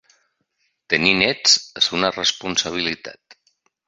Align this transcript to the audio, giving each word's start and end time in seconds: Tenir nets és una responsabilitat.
Tenir 0.93 1.11
nets 1.19 1.53
és 1.81 1.89
una 1.97 2.11
responsabilitat. 2.15 3.37